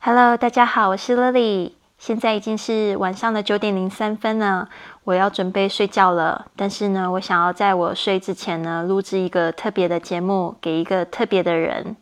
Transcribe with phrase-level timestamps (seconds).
[0.00, 1.72] Hello，大家好，我是 Lily。
[1.98, 4.68] 现在已经是晚上的九点零三分了，
[5.02, 6.46] 我要准备睡觉了。
[6.54, 11.96] 但是呢，我想要在我睡之前呢，录制一个特别的节目，给一个特别的人。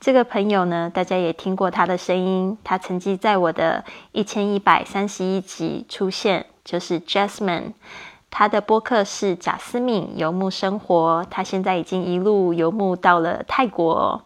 [0.00, 7.74] 这个朋友呢，大家也听过他的声音，他曾经在我的一千一百三十一集出现，就是 Jasmine。
[8.28, 14.20] 他的播客是贾斯敏游牧生活，他现在已经一路游牧到了泰国。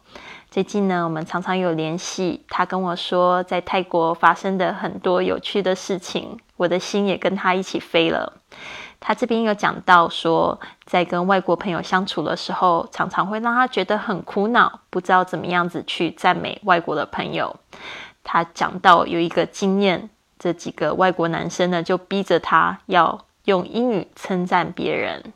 [0.50, 2.44] 最近呢，我们常常有联系。
[2.48, 8.32] 他跟我说，在泰国发生的很多有趣的事情，我的心也跟他一起飞了。
[8.98, 17.54] 他这边有讲到说，在跟外国朋友相处的时候，常常会让他觉得很苦恼，不知道怎么样子去赞美外国的朋友。
[18.24, 25.32] 他讲到有一个经验，这几个外国男生呢，就逼着他要用英语称赞别人。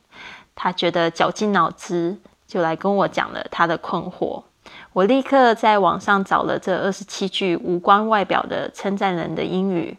[0.56, 2.18] 他觉得绞尽脑汁，
[2.48, 4.42] 就来跟我讲了他的困惑。
[4.92, 9.96] 我立刻在网上找了这二十七句无关外表的称赞人的英语，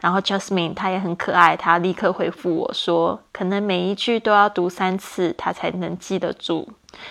[0.00, 6.68] 然后 Jasmine 他也很可爱，他立刻回复我说，可能每一句都要读三次，他才能记得住。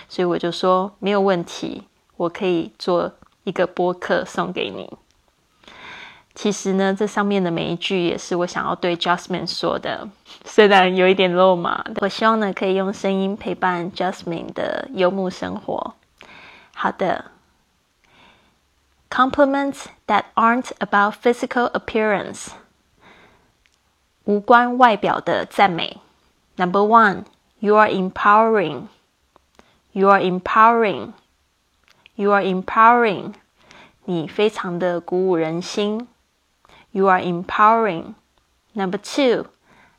[0.08, 1.84] 所以我就说没有问题，
[2.16, 3.10] 我可以做
[3.44, 4.88] 一个播客送给你。
[6.34, 10.08] 其实呢，这上面的每一句也是我想要对 Jasmine 说的，
[10.44, 15.94] 虽然有一点肉麻，我希望呢可以用声音陪伴 Jasmine 的游牧生活。
[16.75, 17.31] 好的，
[19.09, 22.49] compliments that aren't about physical appearance，
[24.25, 26.01] 无关外表的赞美。
[26.55, 27.25] Number one,
[27.59, 28.87] you are empowering.
[29.91, 31.13] You are empowering.
[32.15, 33.33] You are empowering.
[34.05, 36.07] 你非常的鼓舞人心。
[36.91, 38.13] You are empowering.
[38.73, 39.47] Number two,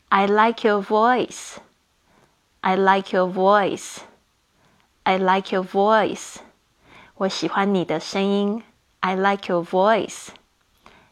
[0.08, 1.58] I like your voice.
[2.60, 3.98] I like your voice.
[5.04, 6.36] I like your voice.
[7.16, 8.62] 我喜欢你的声音。
[9.00, 10.28] I like your voice.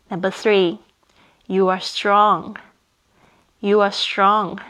[0.08, 0.78] Number three,
[1.46, 2.56] you are strong.
[3.60, 4.60] You are strong.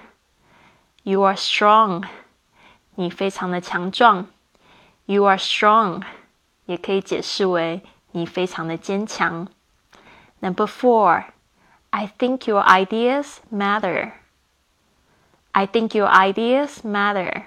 [1.02, 2.04] You are strong.
[2.94, 4.26] 你非常的强壮。
[5.06, 6.02] You are strong.
[6.66, 7.82] 也可以解释为
[8.12, 9.48] 你非常的坚强。
[10.40, 11.24] Number four,
[11.90, 14.12] I think your ideas matter.
[15.52, 17.44] I think your ideas matter.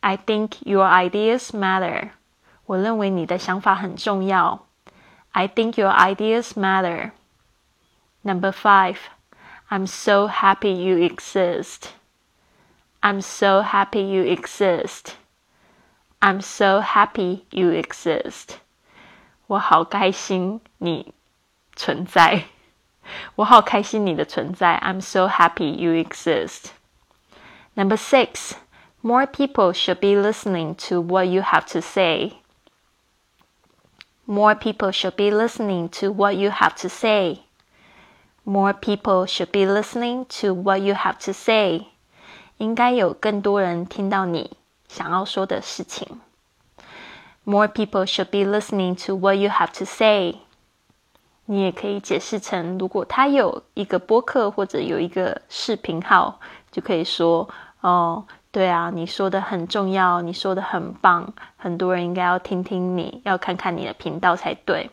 [0.00, 2.10] I think your ideas matter.
[2.66, 4.66] 我认为你的想法很重要。
[5.32, 7.12] I think your ideas matter.
[8.22, 8.96] Number five,
[9.68, 11.90] I'm so happy you exist.
[13.00, 15.14] I'm so happy you exist.
[16.20, 18.58] I'm so happy you exist.
[19.48, 21.12] 我好开心你
[21.74, 22.44] 存在。
[23.36, 24.80] 我好开心你的存在。
[24.84, 26.70] I'm so happy you exist.
[27.74, 28.52] Number six,
[29.02, 32.34] more people should be listening to what you have to say.
[34.26, 37.40] More people should be listening to what you have to say.
[38.44, 41.86] More people should be listening to what you have to say.
[42.58, 44.56] 应该有更多人听到你
[44.88, 46.20] 想要说的事情。
[47.44, 50.36] More people should be listening to what you have to say.
[51.46, 56.38] 你也可以解释成，如果他有一个播客或者有一个视频号，
[56.70, 57.48] 就可以说
[57.80, 58.24] 哦。
[58.56, 64.90] 对啊，你说的很重要，你说的很棒，很多人应该要听听你，要看看你的频道才对。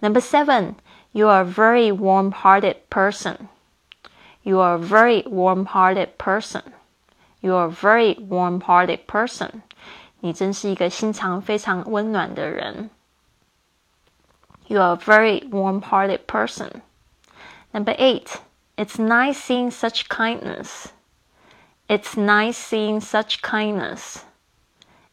[0.00, 0.74] Number seven,
[1.12, 3.48] you are a very warm-hearted person.
[4.42, 6.62] You are a very warm-hearted person.
[7.40, 9.62] You are a very warm-hearted person.
[10.20, 12.90] 你真是一个心肠非常温暖的人。
[14.66, 16.82] You are a very warm-hearted person.
[17.72, 18.36] Number eight,
[18.76, 20.88] it's nice seeing such kindness.
[21.88, 24.24] It's nice seeing such kindness.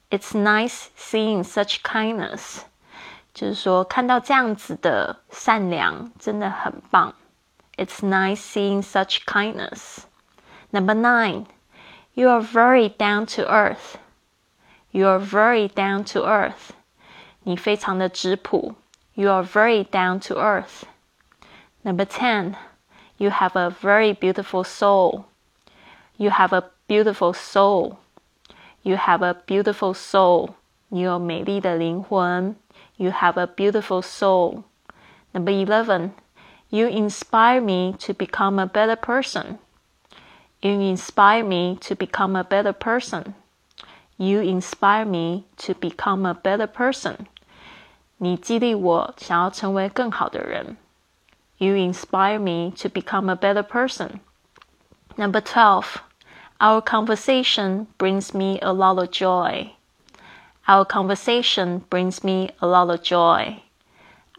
[0.09, 2.63] It's nice seeing such kindness.
[3.33, 7.13] 就是说，看到这样子的善良，真的很棒。
[7.77, 10.05] It's nice seeing such kindness.
[10.71, 11.45] Number nine,
[12.13, 13.95] you are very down to earth.
[14.91, 16.71] You are very down to earth.
[17.43, 18.75] 你非常的质朴。
[19.13, 20.83] You are very down to earth.
[21.83, 22.55] Number ten,
[23.17, 25.25] you have a very beautiful soul.
[26.17, 27.97] You have a beautiful soul.
[28.83, 30.55] You have a beautiful soul.
[30.89, 32.55] 你有美丽的灵魂。
[32.97, 34.63] You have a beautiful soul.
[35.31, 36.11] Number 11.
[36.69, 39.57] You inspire me to become a better person.
[40.61, 43.33] You inspire me to become a better person.
[44.17, 47.25] You inspire me to become a better person.
[48.17, 50.77] 你激励我想要成为更好的人。
[51.57, 54.19] You inspire me to become a better person.
[55.15, 56.04] Number 12.
[56.59, 59.73] Our conversation brings me a lot of joy.
[60.67, 63.63] Our conversation brings me a lot of joy.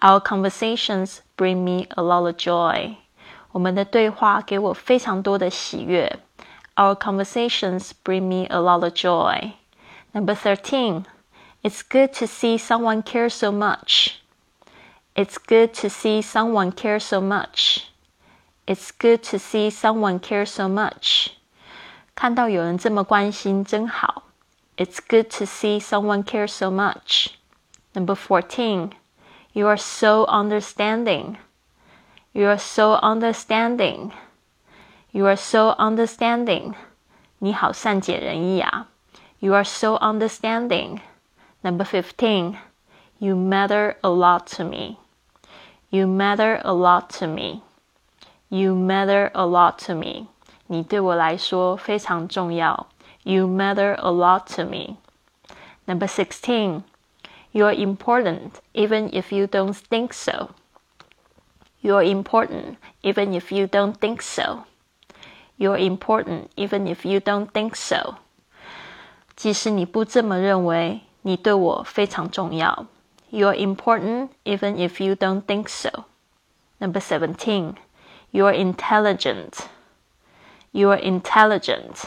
[0.00, 2.96] Our conversations bring me a lot of joy.
[3.52, 6.20] 我们的对话给我非常多的喜悦。
[6.76, 9.52] Our conversations bring me a lot of joy.
[10.12, 11.04] Number 13.
[11.62, 14.22] It's good to see someone care so much.
[15.14, 17.88] It's good to see someone care so much.
[18.66, 21.35] It's good to see someone care so much.
[22.16, 24.24] 看到有人这么关心真好。
[24.76, 27.28] It's good to see someone care so much.
[27.94, 28.92] Number 14.
[29.52, 31.36] You are so understanding.
[32.32, 34.12] You are so understanding.
[35.10, 36.74] You are so understanding.
[37.38, 38.88] 你好善解人意啊。
[39.40, 41.00] You are so understanding.
[41.60, 42.56] Number 15.
[43.18, 44.96] You matter a lot to me.
[45.90, 47.62] You matter a lot to me.
[48.48, 50.28] You matter a lot to me.
[50.66, 52.86] 你对我来说非常重要。
[53.24, 54.96] You matter a lot to me.
[55.86, 56.82] Number 16.
[57.52, 60.50] You're important even if you don't think so.
[61.82, 64.64] You're important even if you don't think so.
[65.58, 68.16] You're important even if you don't think so.
[69.36, 72.86] 即使你不这么认为，你对我非常重要。
[73.30, 76.04] You're important even if you don't think so.
[76.78, 77.74] Number 17.
[78.30, 79.66] You're intelligent.
[80.72, 82.04] You're intelligent.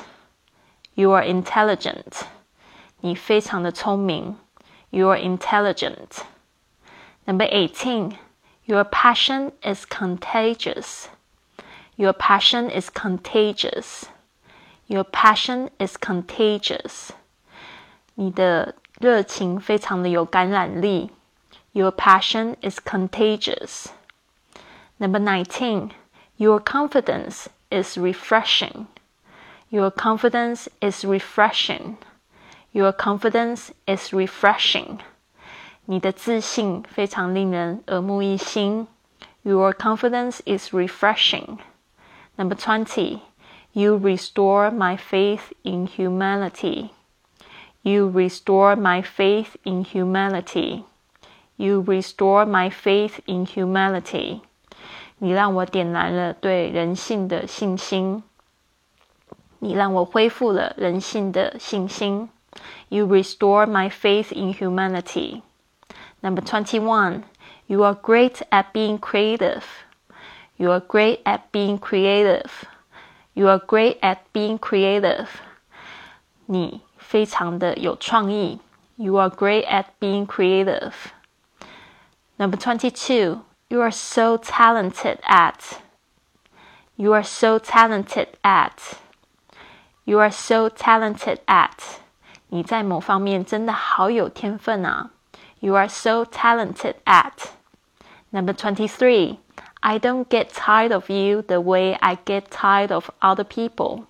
[0.95, 2.23] You're intelligent.
[3.01, 4.37] 你非常的聪明。
[4.95, 6.23] you're intelligent.
[7.27, 8.17] Number 18.
[8.63, 11.09] Your passion is contagious.
[11.97, 14.05] Your passion is contagious.
[14.87, 17.11] Your passion is contagious.
[18.13, 21.11] 你的热情非常的有感染力。
[21.73, 23.87] Your passion is contagious.
[24.97, 25.89] Number 19.
[26.37, 28.87] Your confidence is refreshing.
[29.69, 31.97] Your confidence is refreshing.
[32.71, 34.99] Your confidence is refreshing.
[35.85, 38.87] 你的自信非常令人耳目一新。
[39.43, 41.59] Your confidence is refreshing.
[42.37, 43.19] Number 20.
[43.73, 46.89] You restore my faith in humanity.
[47.83, 50.85] You restore my faith in humanity.
[51.57, 54.41] You restore my faith in humanity.
[55.19, 58.23] 你让我点燃了对人性的信心。
[59.59, 62.29] 你让我恢复了人性的信心。
[62.89, 65.43] you restore my faith in humanity.
[66.21, 67.23] Number 21.
[67.67, 69.65] You are great at being creative.
[70.57, 72.65] You are great at being creative.
[73.33, 75.27] You are great at being creative.
[76.45, 78.59] 你非常的有创意。
[78.95, 80.93] You are great at being creative.
[82.37, 83.41] Number 22.
[83.69, 85.81] You are so talented at.
[86.97, 88.99] You are so talented at.
[90.05, 91.99] You are so talented at.
[92.49, 95.09] 你在某方面真的好有天分啊！
[95.59, 97.49] You are so talented at.
[98.31, 99.37] Number twenty-three.
[99.81, 104.05] I don't get tired of you the way I get tired of other people.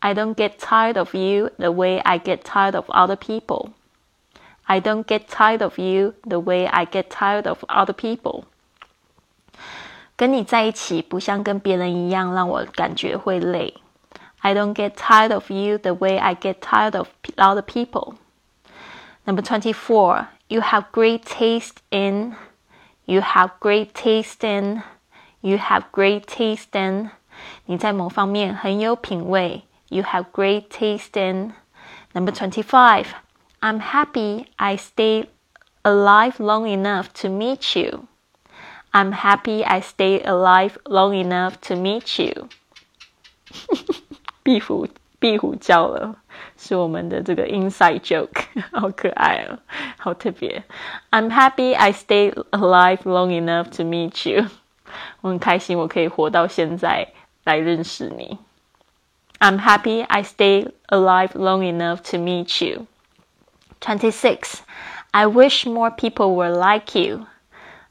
[0.00, 3.70] I don't get tired of you the way I get tired of other people.
[4.66, 8.44] I don't get tired of you the way I get tired of other people.
[10.18, 13.74] 跟你在一起不像跟别人一样，让我感觉会累。
[14.40, 18.14] I don't get tired of you the way I get tired of other people.
[19.24, 20.26] Number 24.
[20.48, 22.34] You have great taste in.
[23.06, 24.82] You have great taste in.
[25.40, 27.10] You have great taste in.
[27.64, 29.62] 你在某方面很有品味。
[29.88, 31.54] You have great taste in.
[32.12, 33.06] Number 25.
[33.60, 35.28] I'm happy I stayed
[35.82, 38.04] alive long enough to meet you.
[38.92, 42.48] I'm happy I stayed alive long enough to meet you.
[44.42, 44.86] 壁虎
[45.18, 46.16] 壁虎叫了，
[46.56, 49.58] 是我们的这个 inside joke，好可爱哦，
[49.98, 50.62] 好特别。
[51.10, 54.46] I'm happy I stayed alive long enough to meet you。
[55.22, 57.08] 我很开心，我可以活到现在
[57.44, 58.38] 来认识你。
[59.40, 62.86] I'm happy I stayed alive long enough to meet you.
[63.80, 64.60] Twenty six.
[65.10, 67.26] I wish more people were like you.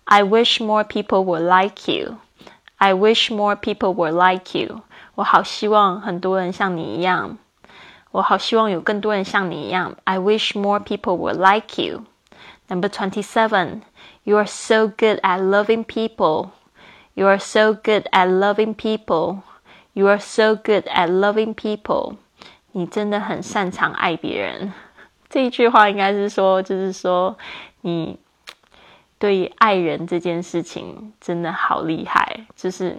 [0.08, 2.18] I wish more people were like you.
[2.78, 4.82] I wish more people were like you.
[5.16, 7.38] 我好希望很多人像你一样。
[8.12, 9.96] 我好希望有更多人像你一样。
[10.04, 12.06] I wish more people were like you.
[12.68, 13.82] Number twenty-seven.
[14.24, 16.52] You are so good at loving people.
[17.14, 19.44] You are so good at loving people.
[19.94, 22.16] You are so good at loving people.
[22.72, 24.74] 你真的很擅长爱别人。
[25.30, 27.38] 这一句话应该是说，就是说
[27.82, 28.20] 你
[29.19, 32.97] 对爱人这件事情真的好厉害，就是。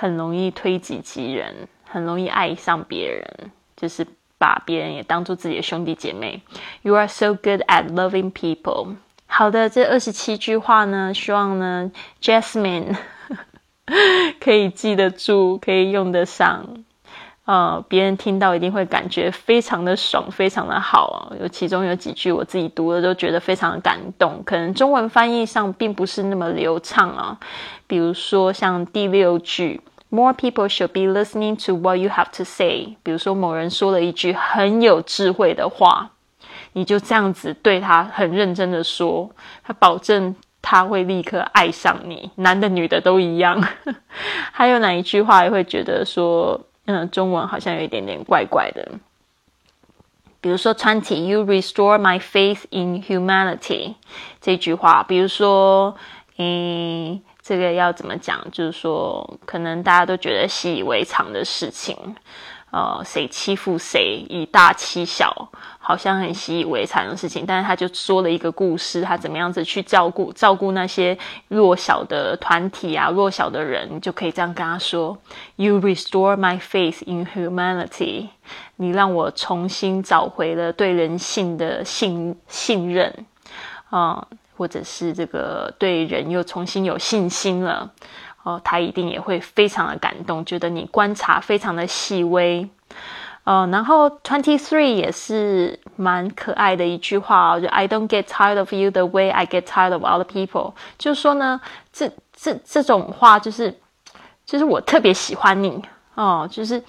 [0.00, 4.06] 很容易推己及人，很容易爱上别人，就是
[4.38, 6.40] 把别人也当做自己的兄弟姐妹。
[6.82, 8.94] You are so good at loving people.
[9.26, 11.90] 好的，这二十七句话呢，希望呢
[12.22, 12.96] ，Jasmine
[14.38, 16.84] 可以记得住，可以用得上。
[17.48, 21.32] 呃，别人听到一定会感觉非常的爽，非常的好。
[21.40, 27.38] 有其中有几句我自己读了都觉得非常感动，可能中文翻译上并不是那么流畅啊。
[27.86, 32.96] 比如说像第六句，More people should be listening to what you have to say。
[33.02, 36.10] 比如说某人说了一句很有智慧的话，
[36.74, 39.30] 你就这样子对他很认真的说，
[39.64, 43.66] 他保证他会立刻爱上你，男的女的都一样。
[44.52, 46.60] 还有哪一句话也会觉得说？
[46.90, 48.92] 嗯，中文好像有一点点怪怪的。
[50.40, 53.94] 比如说，twenty，you restore my faith in humanity
[54.40, 55.02] 这句话。
[55.02, 55.94] 比如说，
[56.38, 58.42] 嗯，这个要怎么讲？
[58.50, 61.94] 就是说，可能大家都觉得习以为常的事情。
[62.70, 65.48] 呃，谁欺负谁，以大欺小，
[65.78, 67.44] 好像很习以为常的事情。
[67.46, 71.16] 但是他就说了一个故事，他怎么样子去照顾照顾那些
[71.48, 75.16] 弱小的团体啊，弱小的人，就可以这样跟他说
[75.56, 78.28] ：“You restore my faith in humanity。”
[78.76, 83.24] 你让我重新找回了对人性的信信任
[83.90, 87.90] 啊，或者是这个对人又重新有信心了。
[88.42, 92.66] 哦，他一定也会非常的感动，觉得你观察非常的细微，
[93.44, 100.02] 哦，然后 twenty three 也是蛮可爱的一句话哦，就 I don't get tired of you the way I get tired of
[100.04, 101.60] other people，就是说呢，
[101.92, 103.74] 这这这种话就是，
[104.46, 105.82] 就是我特别喜欢你
[106.14, 106.82] 哦，就是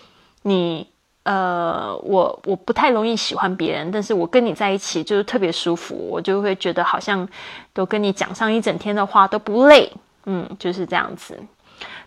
[0.43, 0.87] 你
[1.23, 7.27] 呃，我我不太容易喜欢别人，但是我跟你在一起就是特别舒服，我就会觉得好像
[7.73, 9.91] 都跟你讲上一整天的话都不累。
[10.31, 11.39] 嗯，就是这样子。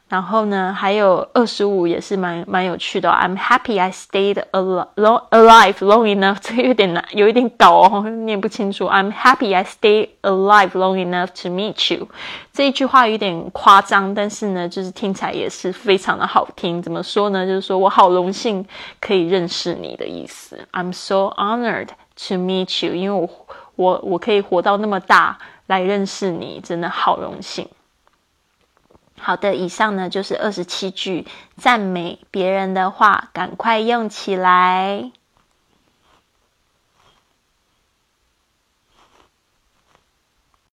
[0.09, 3.09] 然后呢，还有二十五也是蛮蛮有趣的。
[3.09, 8.87] I'm happy I stayed alive long enough， 这有点难，有一点搞哦，念不清楚。
[8.87, 12.09] I'm happy I stayed alive long enough to meet you。
[12.52, 16.83] 这一句话有点夸张，但是呢，就是听起来也是非常的好听。
[16.83, 17.47] 怎么说呢？
[17.47, 18.67] 就是说我好荣幸
[19.00, 20.59] 可以认识你的意思。
[20.73, 21.88] I'm so honored
[22.29, 23.31] to meet you，因为我
[23.76, 25.38] 我我可以活到那么大
[25.69, 27.67] 来认识你，真的好荣幸。
[29.23, 31.26] 好的，以上呢就是二十七句
[31.57, 35.12] 赞美别人的话，赶快用起来。